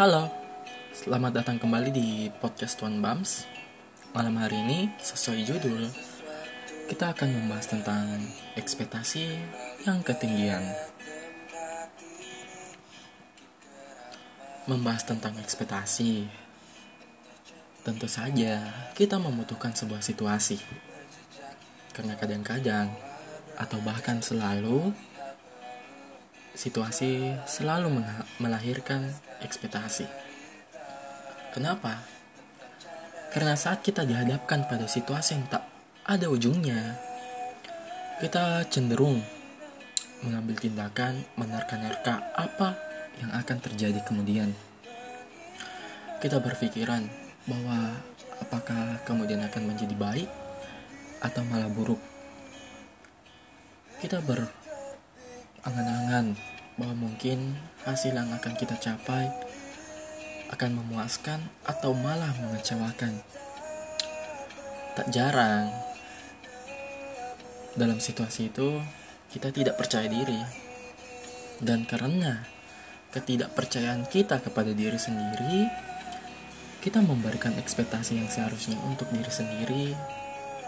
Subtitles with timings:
[0.00, 0.32] Halo,
[0.96, 3.44] selamat datang kembali di podcast Tuan Bams.
[4.16, 5.92] Malam hari ini, sesuai judul,
[6.88, 8.08] kita akan membahas tentang
[8.56, 9.28] ekspektasi
[9.84, 10.64] yang ketinggian.
[14.64, 16.24] Membahas tentang ekspektasi,
[17.84, 20.56] tentu saja kita membutuhkan sebuah situasi.
[21.92, 22.88] Karena kadang-kadang,
[23.60, 24.96] atau bahkan selalu,
[26.54, 28.02] situasi selalu
[28.42, 29.06] melahirkan
[29.40, 30.06] ekspektasi.
[31.50, 32.02] Kenapa?
[33.30, 35.62] Karena saat kita dihadapkan pada situasi yang tak
[36.06, 36.98] ada ujungnya,
[38.18, 39.22] kita cenderung
[40.26, 42.76] mengambil tindakan menerka-nerka apa
[43.22, 44.52] yang akan terjadi kemudian.
[46.20, 47.08] Kita berpikiran
[47.48, 47.96] bahwa
[48.44, 50.28] apakah kemudian akan menjadi baik
[51.24, 52.00] atau malah buruk.
[54.00, 54.59] Kita ber
[55.64, 56.36] angan-angan
[56.80, 59.28] bahwa mungkin hasil yang akan kita capai
[60.50, 63.22] akan memuaskan atau malah mengecewakan.
[64.96, 65.70] Tak jarang
[67.78, 68.82] dalam situasi itu
[69.30, 70.40] kita tidak percaya diri.
[71.60, 72.42] Dan karena
[73.12, 75.68] ketidakpercayaan kita kepada diri sendiri,
[76.80, 79.84] kita memberikan ekspektasi yang seharusnya untuk diri sendiri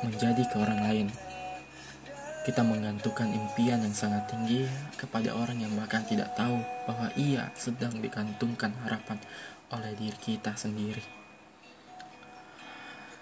[0.00, 1.06] menjadi ke orang lain
[2.46, 7.98] kita menggantungkan impian yang sangat tinggi kepada orang yang bahkan tidak tahu bahwa ia sedang
[7.98, 9.18] digantungkan harapan
[9.74, 11.02] oleh diri kita sendiri.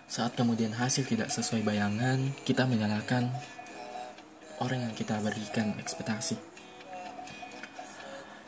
[0.06, 3.26] Saat kemudian hasil tidak sesuai bayangan, kita menyalahkan
[4.62, 6.38] orang yang kita berikan ekspektasi.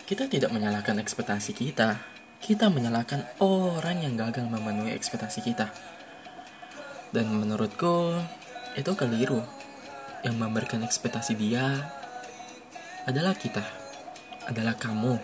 [0.07, 1.99] Kita tidak menyalahkan ekspektasi kita,
[2.39, 5.69] kita menyalahkan orang yang gagal memenuhi ekspektasi kita.
[7.11, 8.15] Dan menurutku,
[8.79, 9.43] itu keliru
[10.27, 11.79] yang memberikan ekspektasi dia
[13.06, 13.62] adalah kita,
[14.51, 15.17] adalah kamu,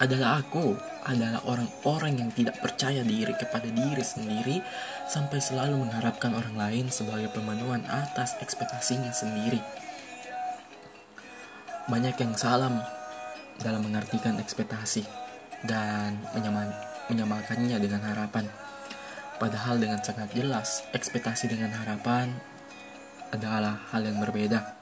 [0.00, 0.74] adalah aku,
[1.06, 4.56] adalah orang-orang yang tidak percaya diri kepada diri sendiri
[5.06, 9.60] sampai selalu mengharapkan orang lain sebagai pemenuhan atas ekspektasinya sendiri.
[11.88, 12.84] Banyak yang salah
[13.58, 15.02] dalam mengartikan ekspektasi
[15.66, 16.20] dan
[17.10, 18.46] menyamakannya dengan harapan.
[19.38, 22.34] Padahal dengan sangat jelas, ekspektasi dengan harapan
[23.32, 24.76] adalah hal yang berbeda.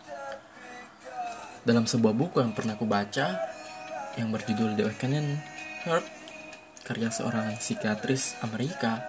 [1.67, 3.37] Dalam sebuah buku yang pernah aku baca
[4.17, 5.39] yang berjudul The Awakening
[5.85, 6.07] Heart
[6.87, 9.03] karya seorang psikiatris Amerika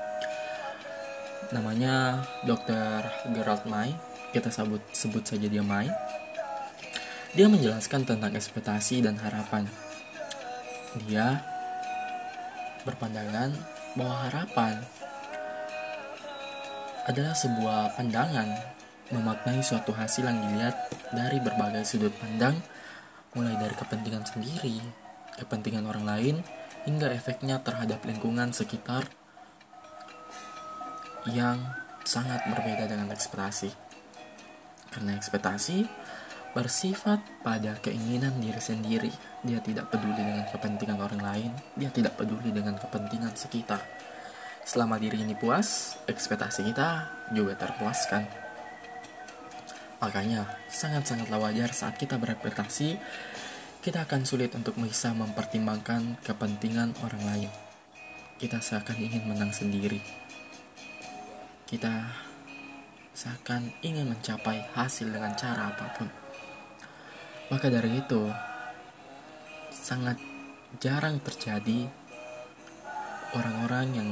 [1.53, 3.05] namanya Dr.
[3.37, 3.93] Gerald May
[4.33, 5.85] kita sebut sebut saja dia May
[7.37, 9.69] dia menjelaskan tentang ekspektasi dan harapan
[11.05, 11.45] dia
[12.81, 13.53] berpandangan
[13.93, 14.81] bahwa harapan
[17.05, 18.76] adalah sebuah pandangan
[19.12, 20.75] memaknai suatu hasil yang dilihat
[21.16, 22.59] dari berbagai sudut pandang,
[23.34, 24.84] mulai dari kepentingan sendiri,
[25.40, 26.35] kepentingan orang lain,
[26.88, 29.07] hingga efeknya terhadap lingkungan sekitar
[31.28, 31.59] yang
[32.07, 33.72] sangat berbeda dengan ekspektasi.
[34.91, 35.84] Karena ekspektasi
[36.56, 39.12] bersifat pada keinginan diri sendiri.
[39.44, 43.84] Dia tidak peduli dengan kepentingan orang lain, dia tidak peduli dengan kepentingan sekitar.
[44.66, 48.47] Selama diri ini puas, ekspektasi kita juga terpuaskan.
[49.97, 53.02] Makanya, sangat-sangatlah wajar saat kita berekspektasi,
[53.81, 57.52] kita akan sulit untuk bisa mempertimbangkan kepentingan orang lain.
[58.38, 59.97] Kita seakan ingin menang sendiri.
[61.66, 62.13] Kita
[63.18, 66.06] seakan ingin mencapai hasil dengan cara apa pun.
[67.50, 68.29] Maka dari itu,
[69.74, 70.22] sangat
[70.78, 71.90] jarang terjadi
[73.34, 74.09] orang-orang yang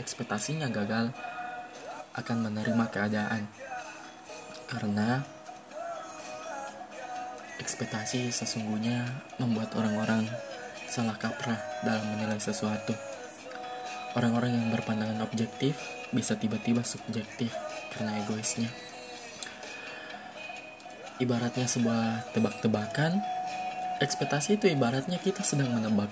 [0.00, 1.12] ekspektasinya gagal
[2.16, 3.44] akan menerima keadaan
[4.70, 5.26] karena
[7.58, 9.02] ekspektasi sesungguhnya
[9.42, 10.30] membuat orang-orang
[10.86, 12.94] salah kaprah dalam menilai sesuatu.
[14.14, 15.78] Orang-orang yang berpandangan objektif
[16.10, 17.54] bisa tiba-tiba subjektif
[17.94, 18.70] karena egoisnya.
[21.22, 23.22] Ibaratnya sebuah tebak-tebakan,
[24.02, 26.10] ekspektasi itu ibaratnya kita sedang menebak.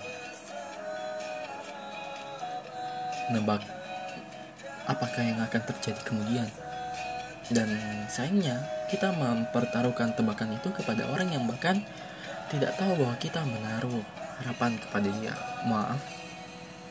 [3.33, 3.65] Menebak
[4.87, 6.47] apakah yang akan terjadi kemudian.
[7.49, 7.69] Dan
[8.05, 8.61] sayangnya,
[8.93, 11.81] kita mempertaruhkan tebakan itu kepada orang yang bahkan
[12.53, 14.05] tidak tahu bahwa kita menaruh
[14.41, 15.33] harapan kepada dia.
[15.65, 16.01] Maaf,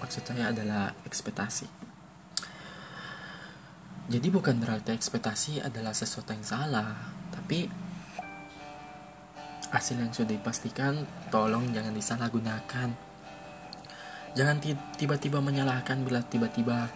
[0.02, 1.70] maksud saya adalah ekspektasi.
[4.08, 6.96] Jadi bukan berarti ekspektasi adalah sesuatu yang salah,
[7.28, 7.68] tapi
[9.68, 12.88] hasil yang sudah dipastikan tolong jangan disalahgunakan.
[14.32, 14.56] Jangan
[14.96, 16.88] tiba-tiba menyalahkan bila tiba-tiba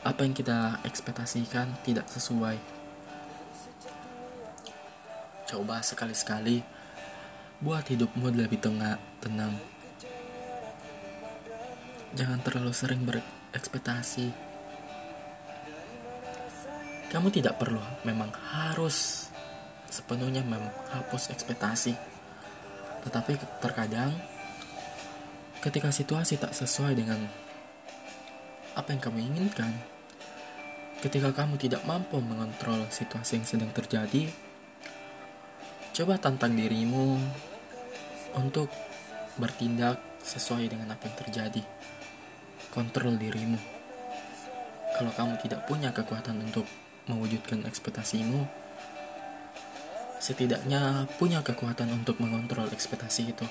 [0.00, 2.56] apa yang kita ekspektasikan tidak sesuai.
[5.44, 6.64] Coba sekali-sekali
[7.60, 9.52] buat hidupmu lebih tengah, tenang.
[12.10, 14.34] jangan terlalu sering berekspektasi.
[17.10, 19.30] Kamu tidak perlu memang harus
[19.90, 21.94] sepenuhnya menghapus ekspektasi.
[23.06, 23.32] Tetapi
[23.62, 24.10] terkadang
[25.60, 27.20] ketika situasi tak sesuai dengan
[28.80, 29.76] apa yang kamu inginkan,
[31.04, 34.32] ketika kamu tidak mampu mengontrol situasi yang sedang terjadi,
[35.92, 37.20] coba tantang dirimu
[38.40, 38.72] untuk
[39.36, 41.62] bertindak sesuai dengan apa yang terjadi.
[42.72, 43.60] Kontrol dirimu.
[44.96, 46.64] Kalau kamu tidak punya kekuatan untuk
[47.04, 48.48] mewujudkan ekspektasimu,
[50.20, 53.46] setidaknya punya kekuatan untuk mengontrol ekspektasi itu.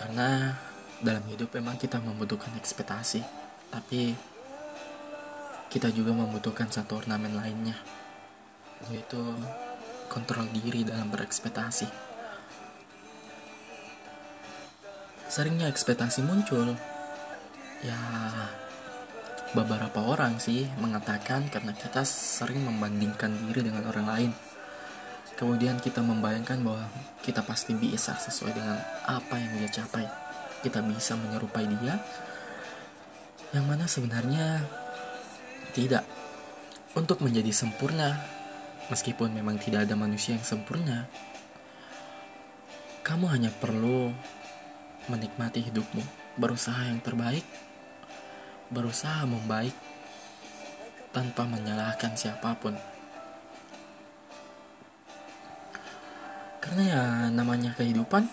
[0.00, 0.52] Karena
[1.04, 3.20] dalam hidup memang kita membutuhkan ekspektasi,
[3.68, 4.16] tapi
[5.68, 7.76] kita juga membutuhkan satu ornamen lainnya,
[8.88, 9.20] yaitu
[10.08, 11.86] kontrol diri dalam berekspektasi.
[15.28, 16.72] Seringnya ekspektasi muncul,
[17.84, 18.00] ya
[19.52, 24.32] beberapa orang sih mengatakan karena kita sering membandingkan diri dengan orang lain.
[25.34, 26.86] Kemudian kita membayangkan bahwa
[27.26, 28.78] kita pasti bisa sesuai dengan
[29.10, 30.23] apa yang dia capai.
[30.64, 32.00] Kita bisa menyerupai dia.
[33.52, 34.64] Yang mana sebenarnya
[35.76, 36.08] tidak.
[36.96, 38.16] Untuk menjadi sempurna,
[38.88, 41.04] meskipun memang tidak ada manusia yang sempurna,
[43.04, 44.08] kamu hanya perlu
[45.12, 46.00] menikmati hidupmu,
[46.40, 47.44] berusaha yang terbaik,
[48.72, 49.76] berusaha membaik
[51.12, 52.72] tanpa menyalahkan siapa pun.
[56.64, 58.24] Karena ya namanya kehidupan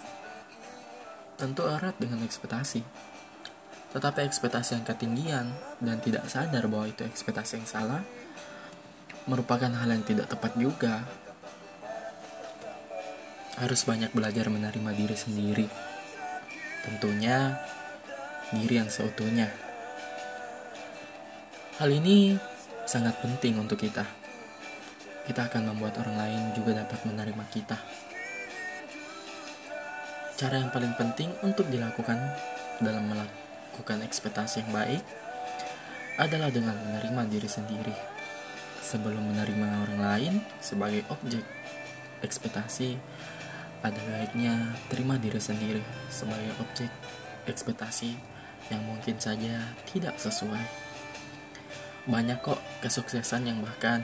[1.41, 2.85] tentu erat dengan ekspektasi.
[3.97, 5.49] Tetapi ekspektasi yang ketinggian
[5.81, 8.05] dan tidak sadar bahwa itu ekspektasi yang salah
[9.25, 11.01] merupakan hal yang tidak tepat juga.
[13.57, 15.67] Harus banyak belajar menerima diri sendiri.
[16.85, 17.57] Tentunya
[18.53, 19.49] diri yang seutuhnya.
[21.81, 22.37] Hal ini
[22.85, 24.05] sangat penting untuk kita.
[25.25, 27.77] Kita akan membuat orang lain juga dapat menerima kita.
[30.41, 32.17] Cara yang paling penting untuk dilakukan
[32.81, 35.05] dalam melakukan ekspektasi yang baik
[36.17, 37.93] adalah dengan menerima diri sendiri.
[38.81, 41.45] Sebelum menerima orang lain sebagai objek
[42.25, 42.97] ekspektasi,
[43.85, 46.89] ada baiknya terima diri sendiri sebagai objek
[47.45, 48.17] ekspektasi
[48.73, 50.89] yang mungkin saja tidak sesuai
[52.09, 54.01] banyak kok kesuksesan yang bahkan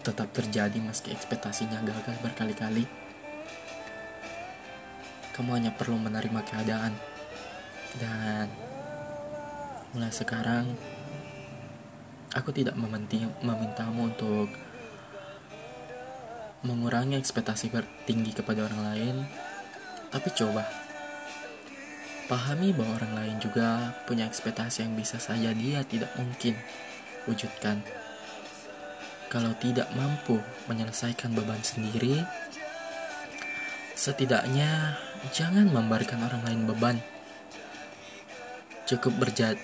[0.00, 2.99] tetap terjadi meski ekspektasinya gagal berkali-kali.
[5.40, 6.92] Kamu hanya perlu menerima keadaan.
[7.96, 8.52] Dan
[9.96, 10.68] mulai sekarang
[12.36, 14.52] aku tidak mementi, memintamu untuk
[16.60, 17.72] mengurangi ekspektasi
[18.04, 19.16] tinggi kepada orang lain,
[20.12, 20.68] tapi coba
[22.30, 26.54] Pahami bahwa orang lain juga punya ekspektasi yang bisa saja dia tidak mungkin
[27.26, 27.82] wujudkan.
[29.26, 30.38] Kalau tidak mampu
[30.70, 32.22] menyelesaikan beban sendiri,
[33.98, 34.94] setidaknya
[35.28, 36.96] jangan memberikan orang lain beban.
[38.88, 39.60] Cukup berjat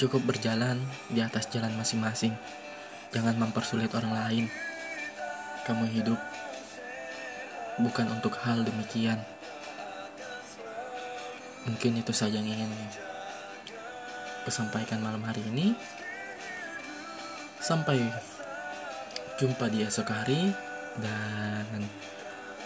[0.00, 0.80] cukup berjalan
[1.12, 2.32] di atas jalan masing-masing.
[3.12, 4.44] Jangan mempersulit orang lain.
[5.68, 6.16] Kamu hidup
[7.84, 9.20] bukan untuk hal demikian.
[11.68, 12.72] Mungkin itu saja yang ingin
[14.48, 15.76] kusampaikan malam hari ini.
[17.60, 18.00] Sampai
[19.36, 20.48] jumpa di esok hari
[20.96, 21.84] dan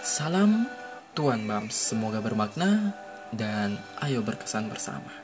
[0.06, 0.70] salam
[1.14, 1.72] Tuan Bams.
[1.72, 2.92] Semoga bermakna
[3.30, 5.23] dan ayo berkesan bersama.